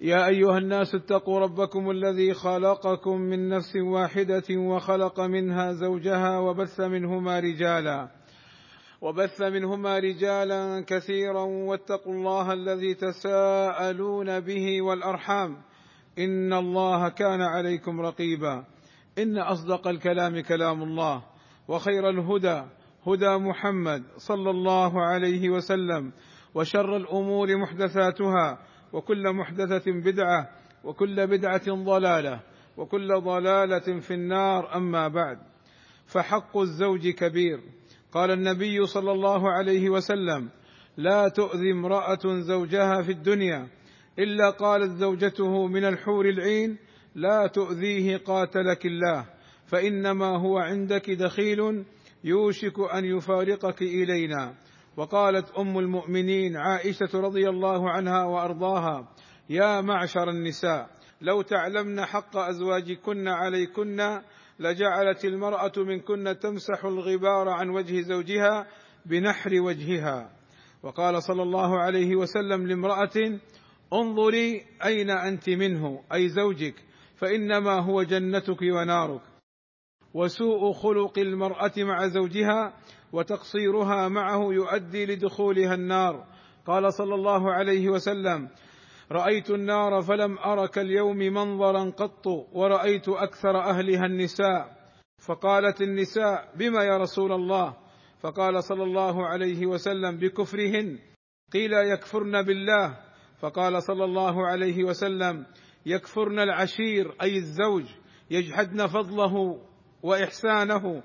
[0.00, 7.40] يا أيها الناس اتقوا ربكم الذي خلقكم من نفس واحدة وخلق منها زوجها وبث منهما
[7.40, 8.08] رجالا.
[9.00, 15.56] وبث منهما رجالا كثيرا واتقوا الله الذي تساءلون به والأرحام.
[16.18, 18.64] إن الله كان عليكم رقيبا.
[19.18, 21.22] إن أصدق الكلام كلام الله
[21.68, 22.62] وخير الهدى
[23.06, 26.12] هدى محمد صلى الله عليه وسلم
[26.54, 28.58] وشر الأمور محدثاتها
[28.92, 30.48] وكل محدثة بدعة
[30.84, 32.40] وكل بدعة ضلالة
[32.76, 34.76] وكل ضلالة في النار.
[34.76, 35.38] أما بعد
[36.06, 37.60] فحق الزوج كبير.
[38.12, 40.48] قال النبي صلى الله عليه وسلم
[40.96, 43.68] لا تؤذي امرأة زوجها في الدنيا
[44.18, 46.76] إلا قالت زوجته من الحور العين
[47.14, 49.26] لا تؤذيه قاتلك الله
[49.66, 51.84] فإنما هو عندك دخيل
[52.24, 54.54] يوشك أن يفارقك إلينا.
[54.96, 59.08] وقالت أم المؤمنين عائشة رضي الله عنها وأرضاها
[59.50, 64.20] يا معشر النساء لو تعلمن حق أزواجكن عليكن
[64.60, 68.66] لجعلت المرأة منكن تمسح الغبار عن وجه زوجها
[69.06, 70.30] بنحر وجهها.
[70.82, 73.40] وقال صلى الله عليه وسلم لامرأة
[73.92, 76.74] انظري أين أنت منه أي زوجك
[77.16, 79.20] فإنما هو جنتك ونارك.
[80.14, 82.74] وسوء خلق المرأة مع زوجها
[83.16, 86.24] وتقصيرها معه يؤدي لدخولها النار.
[86.66, 88.48] قال صلى الله عليه وسلم
[89.12, 94.76] رأيت النار فلم أر كاليوم منظرا قط ورأيت أكثر أهلها النساء.
[95.26, 97.76] فقالت النساء بما يا رسول الله؟
[98.20, 100.98] فقال صلى الله عليه وسلم بكفرهن.
[101.52, 102.96] قيل يكفرن بالله.
[103.40, 105.46] فقال صلى الله عليه وسلم
[105.86, 107.84] يكفرن العشير أي الزوج
[108.30, 109.60] يجحدن فضله
[110.02, 111.02] وإحسانه.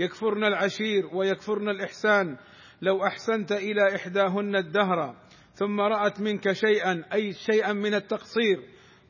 [0.00, 2.36] يكفرن العشير ويكفرن الإحسان.
[2.82, 5.14] لو أحسنت إلى إحداهن الدهر
[5.54, 8.60] ثم رأت منك شيئا أي شيئا من التقصير.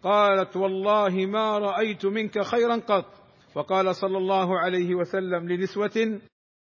[0.03, 3.07] قالت والله ما رأيت منك خيرا قط.
[3.55, 6.21] فقال صلى الله عليه وسلم لنسوة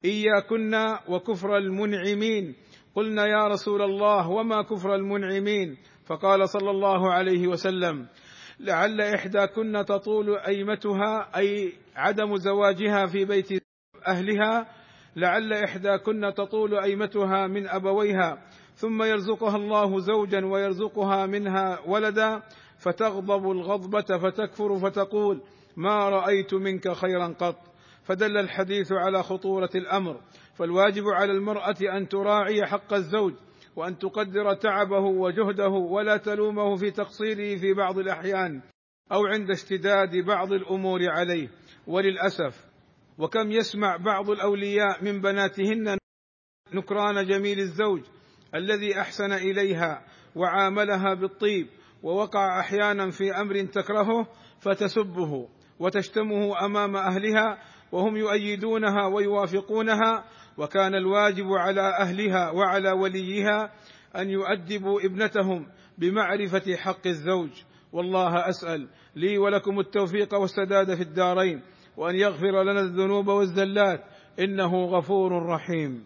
[0.04, 0.74] إياكن
[1.08, 2.54] وكفر المنعمين.
[2.94, 5.76] قلنا يا رسول الله وما كفر المنعمين؟
[6.06, 8.06] فقال صلى الله عليه وسلم
[8.60, 13.48] لعل إحداكن تطول أيمتها أي عدم زواجها في بيت
[14.06, 14.66] أهلها
[15.16, 18.38] لعل إحداكن تطول أيمتها من أبويها
[18.74, 22.42] ثم يرزقها الله زوجا ويرزقها منها ولدا
[22.78, 25.42] فتغضب الغضبة فتكفر فتقول
[25.76, 27.56] ما رأيت منك خيرا قط.
[28.04, 30.20] فدل الحديث على خطورة الأمر.
[30.54, 33.32] فالواجب على المرأة أن تراعي حق الزوج
[33.76, 38.62] وأن تقدر تعبه وجهده ولا تلومه في تقصيره في بعض الأحيان
[39.12, 41.48] أو عند اشتداد بعض الأمور عليه.
[41.86, 42.73] وللأسف
[43.18, 45.98] وكم يسمع بعض الأولياء من بناتهن
[46.74, 48.00] نكران جميل الزوج
[48.54, 50.04] الذي أحسن إليها
[50.36, 51.66] وعاملها بالطيب
[52.02, 54.26] ووقع أحيانا في أمر تكرهه
[54.60, 55.48] فتسبه
[55.78, 57.58] وتشتمه أمام أهلها
[57.92, 60.24] وهم يؤيدونها ويوافقونها
[60.58, 63.72] وكان الواجب على أهلها وعلى وليها
[64.16, 65.66] أن يؤدبوا ابنتهم
[65.98, 67.50] بمعرفة حق الزوج
[67.92, 71.62] والله أسأل لي ولكم التوفيق والسداد في الدارين
[71.96, 74.04] وأن يغفر لنا الذنوب والزلات.
[74.38, 76.04] إنه غفور رحيم.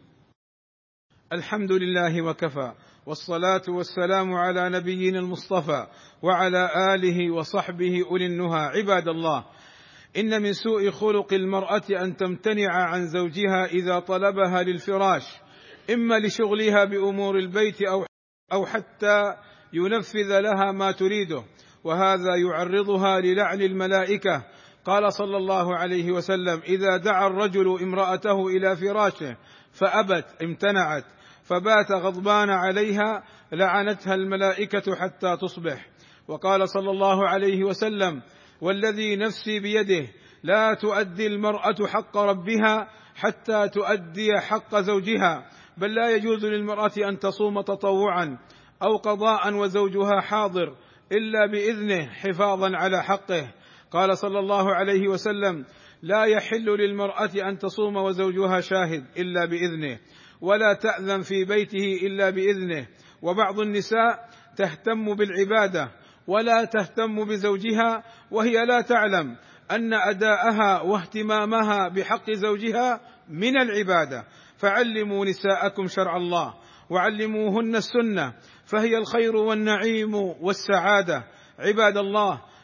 [1.33, 2.73] الحمد لله وكفى.
[3.07, 5.87] والصلاة والسلام على نبينا المصطفى
[6.23, 8.61] وعلى آله وصحبه أولي النهى.
[8.61, 9.45] عباد الله
[10.17, 15.23] إن من سوء خلق المرأة أن تمتنع عن زوجها إذا طلبها للفراش
[15.91, 18.07] إما لشغلها بأمور البيت أو
[18.53, 19.35] أو حتى
[19.73, 21.45] ينفذ لها ما تريده
[21.85, 24.45] وهذا يعرضها للعن الملائكة
[24.85, 29.37] قال صلى الله عليه وسلم إذا دعا الرجل امرأته إلى فراشه
[29.73, 31.05] فأبت امتنعت
[31.43, 35.87] فبات غضبان عليها لعنتها الملائكة حتى تصبح.
[36.29, 38.23] وقال صلى الله عليه وسلم
[38.61, 40.07] والذي نفسي بيده
[40.43, 47.61] لا تؤدي المرأة حق ربها حتى تؤدي حق زوجها بل لا يجوز للمرأة أن تصوم
[47.61, 48.39] تطوعا
[48.83, 50.77] أو قضاء وزوجها حاضر
[51.13, 53.49] إلا بإذنه حفاظا على حقه.
[53.91, 55.65] قال صلى الله عليه وسلم
[56.03, 59.99] لا يحل للمرأة أن تصوم وزوجها شاهد إلا بإذنه
[60.41, 62.87] ولا تأذن في بيته إلا بإذنه.
[63.23, 65.91] وبعض النساء تهتم بالعبادة
[66.27, 69.37] ولا تهتم بزوجها وهي لا تعلم
[69.71, 74.25] أن أداءها واهتمامها بحق زوجها من العبادة.
[74.57, 76.55] فعلموا نساءكم شرع الله
[76.91, 81.25] وعلموهن السنة فهي الخير والنعيم والسعادة.
[81.59, 82.43] عباد الله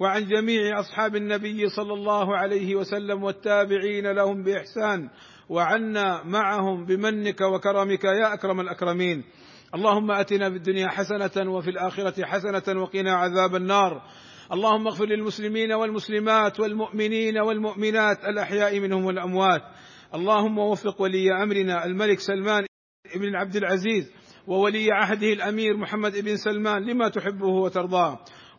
[0.00, 5.08] وعن جميع أصحاب النبي صلى الله عليه وسلم والتابعين لهم بإحسان
[5.48, 9.24] وعنا معهم بمنك وكرمك يا أكرم الأكرمين.
[9.74, 14.02] اللهم أتنا في الدنيا حسنة وفي الآخرة حسنة وقنا عذاب النار.
[14.52, 19.62] اللهم اغفر للمسلمين والمسلمات والمؤمنين والمؤمنات الأحياء منهم والأموات.
[20.14, 22.66] اللهم وفق ولي أمرنا الملك سلمان
[23.16, 24.12] بن عبد العزيز
[24.46, 28.18] وولي عهده الأمير محمد بن سلمان لما تحبه وترضاه.